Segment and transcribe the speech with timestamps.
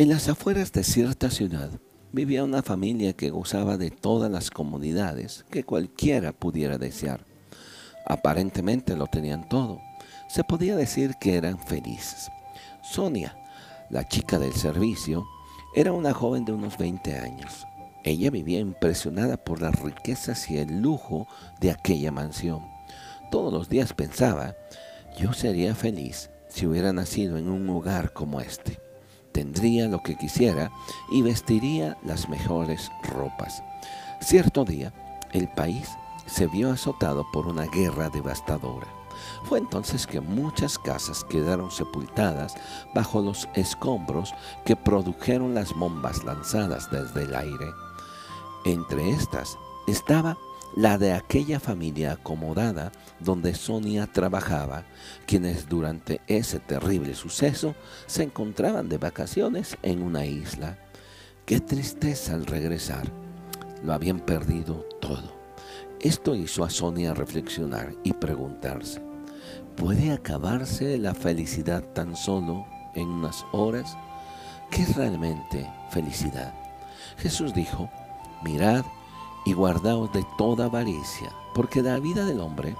[0.00, 1.68] En las afueras de cierta ciudad
[2.10, 7.26] vivía una familia que gozaba de todas las comodidades que cualquiera pudiera desear.
[8.06, 9.78] Aparentemente lo tenían todo.
[10.30, 12.30] Se podía decir que eran felices.
[12.82, 13.36] Sonia,
[13.90, 15.26] la chica del servicio,
[15.76, 17.66] era una joven de unos 20 años.
[18.02, 21.28] Ella vivía impresionada por las riquezas y el lujo
[21.60, 22.64] de aquella mansión.
[23.30, 24.56] Todos los días pensaba,
[25.18, 28.89] yo sería feliz si hubiera nacido en un hogar como este.
[29.32, 30.70] Tendría lo que quisiera
[31.10, 33.62] y vestiría las mejores ropas.
[34.20, 34.92] Cierto día,
[35.32, 35.90] el país
[36.26, 38.86] se vio azotado por una guerra devastadora.
[39.44, 42.54] Fue entonces que muchas casas quedaron sepultadas
[42.94, 44.34] bajo los escombros
[44.64, 47.70] que produjeron las bombas lanzadas desde el aire.
[48.64, 50.36] Entre estas estaba
[50.76, 54.84] la de aquella familia acomodada donde Sonia trabajaba,
[55.26, 57.74] quienes durante ese terrible suceso
[58.06, 60.78] se encontraban de vacaciones en una isla.
[61.44, 63.10] Qué tristeza al regresar.
[63.82, 65.40] Lo habían perdido todo.
[66.00, 69.02] Esto hizo a Sonia reflexionar y preguntarse,
[69.76, 73.96] ¿puede acabarse la felicidad tan solo en unas horas?
[74.70, 76.54] ¿Qué es realmente felicidad?
[77.18, 77.90] Jesús dijo,
[78.44, 78.84] mirad
[79.44, 82.76] y guardaos de toda avaricia, porque la vida del hombre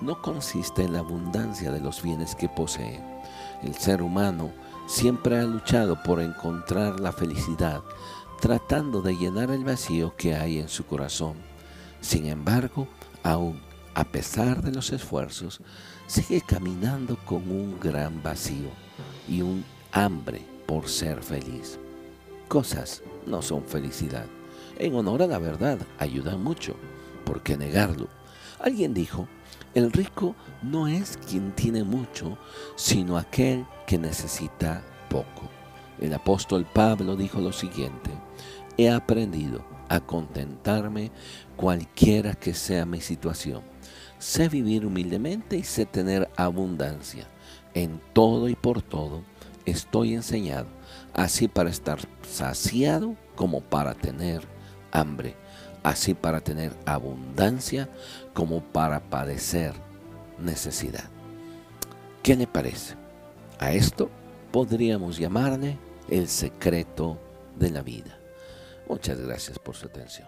[0.00, 3.02] no consiste en la abundancia de los bienes que posee.
[3.62, 4.50] El ser humano
[4.86, 7.82] siempre ha luchado por encontrar la felicidad,
[8.40, 11.34] tratando de llenar el vacío que hay en su corazón.
[12.00, 12.88] Sin embargo,
[13.22, 13.60] aún
[13.94, 15.60] a pesar de los esfuerzos,
[16.06, 18.70] sigue caminando con un gran vacío
[19.28, 21.78] y un hambre por ser feliz.
[22.48, 24.26] Cosas no son felicidad
[24.80, 26.74] en honor a la verdad ayudan mucho.
[27.24, 28.08] ¿Por qué negarlo?
[28.58, 29.28] Alguien dijo,
[29.74, 32.38] el rico no es quien tiene mucho,
[32.76, 35.48] sino aquel que necesita poco.
[36.00, 38.10] El apóstol Pablo dijo lo siguiente,
[38.78, 41.10] he aprendido a contentarme
[41.56, 43.62] cualquiera que sea mi situación.
[44.18, 47.26] Sé vivir humildemente y sé tener abundancia.
[47.74, 49.22] En todo y por todo
[49.66, 50.68] estoy enseñado,
[51.12, 54.59] así para estar saciado como para tener
[54.92, 55.34] hambre,
[55.82, 57.88] así para tener abundancia
[58.34, 59.74] como para padecer
[60.38, 61.04] necesidad.
[62.22, 62.94] ¿Qué le parece?
[63.58, 64.10] A esto
[64.50, 65.78] podríamos llamarle
[66.08, 67.18] el secreto
[67.58, 68.18] de la vida.
[68.88, 70.26] Muchas gracias por su atención.